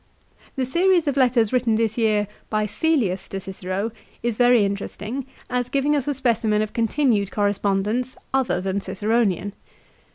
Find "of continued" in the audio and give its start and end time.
6.63-7.29